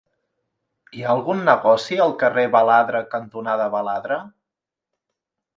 Hi 0.99 1.03
ha 1.03 1.11
algun 1.15 1.43
negoci 1.49 1.99
al 2.07 2.15
carrer 2.25 2.47
Baladre 2.57 3.05
cantonada 3.15 3.71
Baladre? 3.79 4.21